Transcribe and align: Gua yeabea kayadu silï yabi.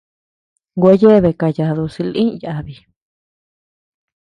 Gua 0.79 0.93
yeabea 1.01 1.33
kayadu 1.39 1.85
silï 1.95 2.25
yabi. 2.43 2.75